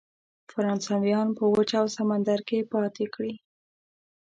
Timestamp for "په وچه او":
1.37-1.87